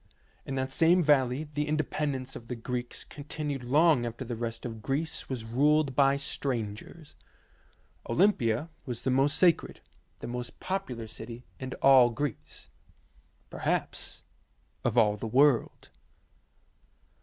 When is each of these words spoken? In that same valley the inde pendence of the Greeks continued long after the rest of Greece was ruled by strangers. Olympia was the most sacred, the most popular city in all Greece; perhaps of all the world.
In 0.47 0.55
that 0.55 0.71
same 0.71 1.03
valley 1.03 1.43
the 1.43 1.67
inde 1.67 1.87
pendence 1.91 2.35
of 2.35 2.47
the 2.47 2.55
Greeks 2.55 3.03
continued 3.03 3.63
long 3.63 4.03
after 4.03 4.25
the 4.25 4.35
rest 4.35 4.65
of 4.65 4.81
Greece 4.81 5.29
was 5.29 5.45
ruled 5.45 5.95
by 5.95 6.17
strangers. 6.17 7.15
Olympia 8.09 8.71
was 8.87 9.03
the 9.03 9.11
most 9.11 9.37
sacred, 9.37 9.79
the 10.17 10.25
most 10.25 10.59
popular 10.59 11.05
city 11.05 11.45
in 11.59 11.73
all 11.83 12.09
Greece; 12.09 12.71
perhaps 13.51 14.23
of 14.83 14.97
all 14.97 15.17
the 15.17 15.27
world. 15.27 15.89